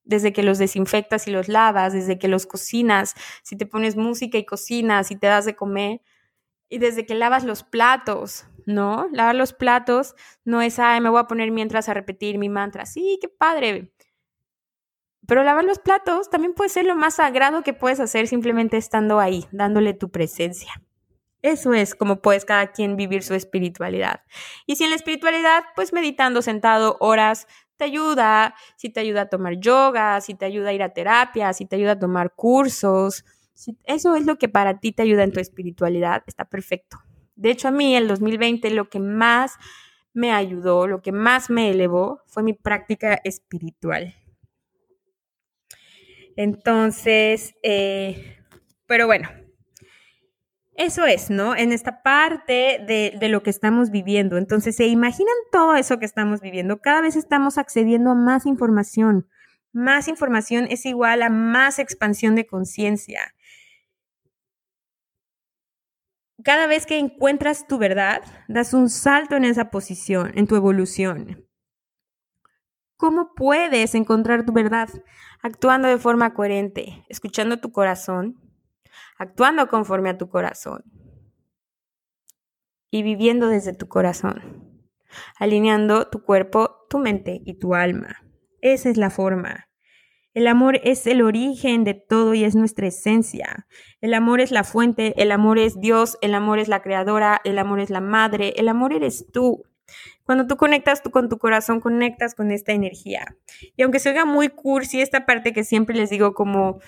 [0.05, 4.37] desde que los desinfectas y los lavas, desde que los cocinas, si te pones música
[4.37, 6.01] y cocinas y te das de comer,
[6.69, 9.07] y desde que lavas los platos, ¿no?
[9.11, 12.85] Lavar los platos no es, ay, me voy a poner mientras a repetir mi mantra.
[12.85, 13.91] Sí, qué padre.
[15.27, 19.19] Pero lavar los platos también puede ser lo más sagrado que puedes hacer simplemente estando
[19.19, 20.84] ahí, dándole tu presencia.
[21.45, 24.21] Eso es como puedes cada quien vivir su espiritualidad.
[24.65, 27.45] Y si en la espiritualidad, pues meditando sentado horas,
[27.77, 31.53] te ayuda, si te ayuda a tomar yoga, si te ayuda a ir a terapia,
[31.53, 35.23] si te ayuda a tomar cursos, si eso es lo que para ti te ayuda
[35.23, 36.97] en tu espiritualidad, está perfecto.
[37.35, 39.53] De hecho, a mí el 2020 lo que más
[40.13, 44.15] me ayudó, lo que más me elevó fue mi práctica espiritual.
[46.37, 48.39] Entonces, eh,
[48.87, 49.29] pero bueno,
[50.77, 51.55] eso es, ¿no?
[51.55, 54.37] En esta parte de, lo que estamos viviendo.
[54.37, 56.81] Entonces, ¿se imaginan todo eso que estamos viviendo?
[56.81, 59.27] Cada vez estamos accediendo a más información.
[59.71, 63.33] Más información es igual a más expansión de conciencia.
[66.43, 71.47] Cada vez que encuentras tu verdad, das un salto en esa posición, en tu evolución.
[72.97, 74.89] ¿Cómo puedes encontrar tu verdad?
[75.41, 78.44] Actuando de forma coherente, escuchando tu corazón,
[79.17, 80.83] actuando conforme a tu corazón
[82.91, 84.81] y viviendo desde tu corazón,
[85.37, 88.23] alineando tu cuerpo, tu mente y tu alma.
[88.61, 89.67] Esa es la forma.
[90.33, 93.67] El amor es el origen de todo y es nuestra esencia.
[94.01, 97.57] El amor es la fuente, el amor es Dios, el amor es la creadora, el
[97.57, 99.63] amor es la madre, el amor eres tú.
[100.25, 103.37] Cuando tú conectas tú con tu corazón, conectas con esta energía.
[103.77, 106.79] Y aunque se oiga muy cursi esta parte que siempre les digo como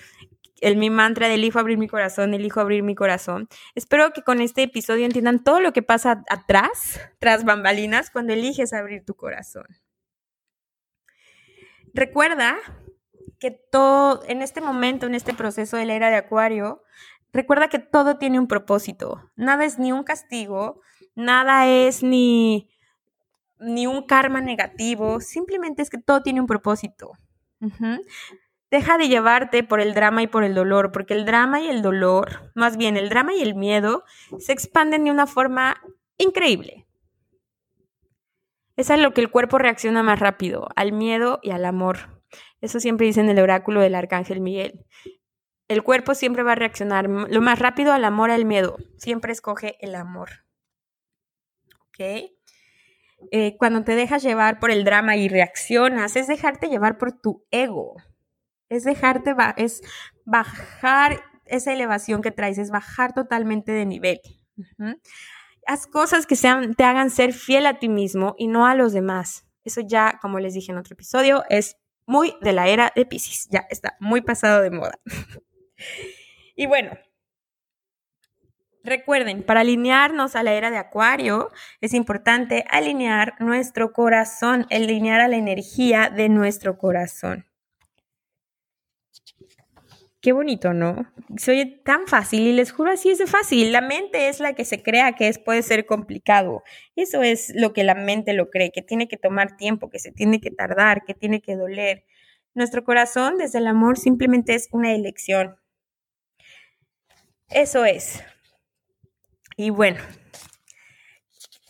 [0.60, 3.48] el mi mantra del hijo abrir mi corazón, el hijo abrir mi corazón.
[3.74, 8.72] Espero que con este episodio entiendan todo lo que pasa atrás, tras bambalinas, cuando eliges
[8.72, 9.66] abrir tu corazón.
[11.94, 12.56] Recuerda
[13.38, 16.82] que todo, en este momento, en este proceso de la era de Acuario,
[17.32, 19.30] recuerda que todo tiene un propósito.
[19.36, 20.80] Nada es ni un castigo,
[21.14, 22.70] nada es ni,
[23.60, 27.12] ni un karma negativo, simplemente es que todo tiene un propósito.
[28.70, 31.80] Deja de llevarte por el drama y por el dolor, porque el drama y el
[31.80, 34.04] dolor, más bien el drama y el miedo,
[34.38, 35.80] se expanden de una forma
[36.18, 36.86] increíble.
[38.76, 42.20] Es a lo que el cuerpo reacciona más rápido, al miedo y al amor.
[42.60, 44.84] Eso siempre dice en el oráculo del arcángel Miguel.
[45.66, 48.76] El cuerpo siempre va a reaccionar lo más rápido al amor, al miedo.
[48.98, 50.44] Siempre escoge el amor.
[51.88, 52.30] ¿Ok?
[53.32, 57.44] Eh, cuando te dejas llevar por el drama y reaccionas, es dejarte llevar por tu
[57.50, 57.96] ego
[58.68, 59.82] es dejarte, es
[60.24, 64.20] bajar esa elevación que traes, es bajar totalmente de nivel.
[65.66, 68.92] Haz cosas que sean, te hagan ser fiel a ti mismo y no a los
[68.92, 69.46] demás.
[69.64, 73.48] Eso ya, como les dije en otro episodio, es muy de la era de Pisces.
[73.50, 74.98] Ya está muy pasado de moda.
[76.56, 76.92] y bueno,
[78.82, 81.50] recuerden, para alinearnos a la era de Acuario,
[81.82, 87.47] es importante alinear nuestro corazón, alinear a la energía de nuestro corazón.
[90.28, 91.10] Qué bonito, ¿no?
[91.38, 93.72] Soy tan fácil y les juro así es de fácil.
[93.72, 96.62] La mente es la que se crea que es, puede ser complicado.
[96.96, 100.12] Eso es lo que la mente lo cree, que tiene que tomar tiempo, que se
[100.12, 102.04] tiene que tardar, que tiene que doler.
[102.52, 105.56] Nuestro corazón desde el amor simplemente es una elección.
[107.48, 108.22] Eso es.
[109.56, 109.98] Y bueno,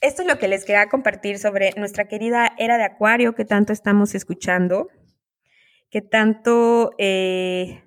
[0.01, 3.73] esto es lo que les quería compartir sobre nuestra querida era de Acuario que tanto
[3.73, 4.89] estamos escuchando,
[5.91, 6.91] que tanto...
[6.99, 7.85] Eh,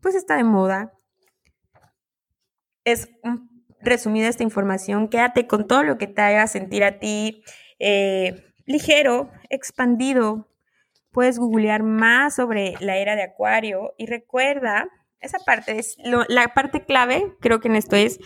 [0.00, 0.92] pues está de moda.
[2.84, 3.08] Es
[3.80, 5.08] resumida esta información.
[5.08, 7.42] Quédate con todo lo que te haga sentir a ti
[7.78, 10.48] eh, ligero, expandido.
[11.12, 14.88] Puedes googlear más sobre la era de Acuario y recuerda,
[15.20, 18.20] esa parte es la parte clave, creo que en esto es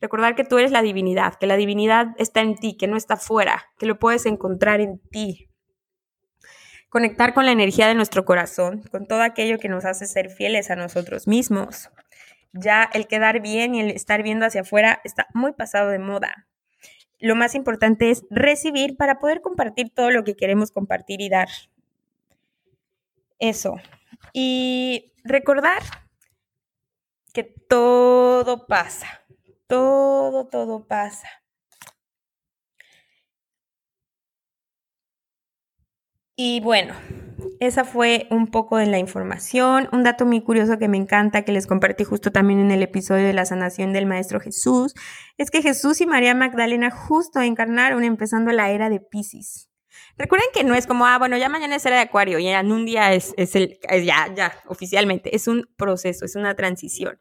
[0.00, 3.16] recordar que tú eres la divinidad, que la divinidad está en ti, que no está
[3.16, 5.49] fuera, que lo puedes encontrar en ti
[6.90, 10.70] conectar con la energía de nuestro corazón, con todo aquello que nos hace ser fieles
[10.70, 11.88] a nosotros mismos.
[12.52, 16.48] Ya el quedar bien y el estar viendo hacia afuera está muy pasado de moda.
[17.20, 21.48] Lo más importante es recibir para poder compartir todo lo que queremos compartir y dar.
[23.38, 23.76] Eso.
[24.32, 25.82] Y recordar
[27.32, 29.06] que todo pasa.
[29.68, 31.28] Todo, todo pasa.
[36.42, 36.94] Y bueno,
[37.60, 39.90] esa fue un poco de la información.
[39.92, 43.26] Un dato muy curioso que me encanta, que les compartí justo también en el episodio
[43.26, 44.94] de la sanación del Maestro Jesús,
[45.36, 49.68] es que Jesús y María Magdalena justo encarnaron empezando la era de Pisces.
[50.16, 52.72] Recuerden que no es como, ah, bueno, ya mañana es era de Acuario y en
[52.72, 57.20] un día es, el, ya, ya, oficialmente, es un proceso, es una transición.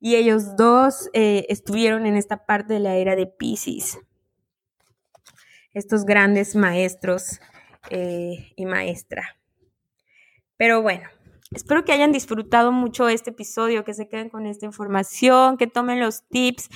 [0.00, 3.96] Y ellos dos eh, estuvieron en esta parte de la era de Pisces.
[5.72, 7.38] Estos grandes maestros
[7.90, 9.36] eh, y maestra.
[10.56, 11.08] Pero bueno,
[11.52, 16.00] espero que hayan disfrutado mucho este episodio, que se queden con esta información, que tomen
[16.00, 16.68] los tips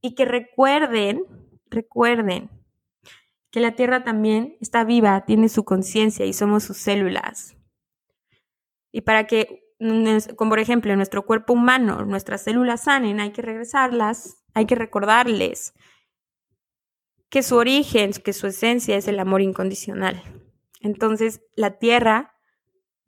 [0.00, 1.24] y que recuerden,
[1.70, 2.50] recuerden
[3.50, 7.56] que la Tierra también está viva, tiene su conciencia y somos sus células.
[8.92, 9.62] Y para que,
[10.36, 15.74] como por ejemplo, nuestro cuerpo humano, nuestras células sanen, hay que regresarlas, hay que recordarles
[17.28, 20.22] que su origen, que su esencia es el amor incondicional.
[20.80, 22.34] Entonces, la Tierra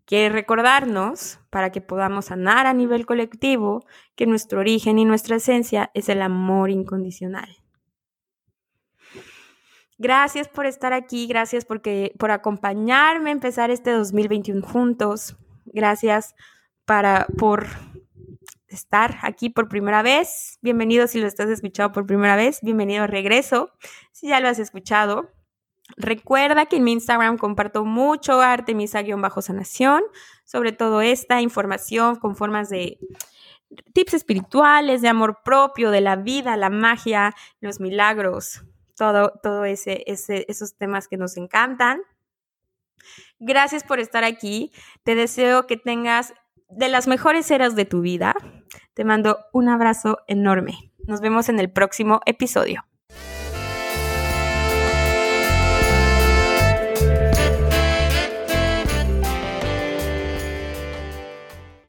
[0.05, 3.85] quiere recordarnos, para que podamos sanar a nivel colectivo,
[4.17, 7.59] que nuestro origen y nuestra esencia es el amor incondicional.
[9.99, 15.37] Gracias por estar aquí, gracias porque, por acompañarme a empezar este 2021 juntos.
[15.67, 16.35] Gracias
[16.85, 17.67] para, por
[18.69, 20.59] estar aquí por primera vez.
[20.61, 22.61] Bienvenido si lo estás escuchando por primera vez.
[22.63, 23.73] Bienvenido a regreso
[24.13, 25.31] si ya lo has escuchado.
[25.97, 28.77] Recuerda que en mi Instagram comparto mucho arte
[29.17, 30.03] bajo sanación
[30.45, 32.99] sobre todo esta información con formas de
[33.95, 38.65] tips espirituales, de amor propio, de la vida, la magia, los milagros,
[38.97, 42.01] todo, todo ese, esos temas que nos encantan.
[43.39, 44.73] Gracias por estar aquí.
[45.05, 46.35] Te deseo que tengas
[46.69, 48.35] de las mejores eras de tu vida.
[48.95, 50.93] Te mando un abrazo enorme.
[51.07, 52.88] Nos vemos en el próximo episodio.